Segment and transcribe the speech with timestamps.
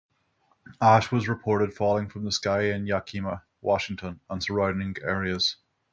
[0.81, 5.57] Ash was reported falling from the sky in Yakima, Washington, and surrounding areas.